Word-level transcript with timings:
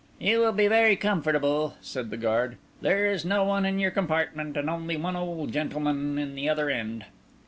"You 0.17 0.39
will 0.39 0.51
be 0.51 0.65
very 0.67 0.95
comfortable," 0.95 1.75
said 1.79 2.09
the 2.09 2.17
guard; 2.17 2.57
"there 2.81 3.05
is 3.05 3.23
no 3.23 3.43
one 3.43 3.67
in 3.67 3.77
your 3.77 3.91
compartment, 3.91 4.57
and 4.57 4.67
only 4.67 4.97
one 4.97 5.15
old 5.15 5.51
gentleman 5.53 6.17
in 6.17 6.33
the 6.33 6.49
other 6.49 6.71
end." 6.71 7.05